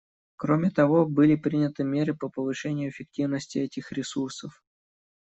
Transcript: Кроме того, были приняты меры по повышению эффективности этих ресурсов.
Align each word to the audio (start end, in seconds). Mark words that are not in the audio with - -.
Кроме 0.35 0.71
того, 0.71 1.05
были 1.05 1.35
приняты 1.35 1.83
меры 1.83 2.15
по 2.15 2.27
повышению 2.27 2.89
эффективности 2.89 3.59
этих 3.59 3.91
ресурсов. 3.91 4.63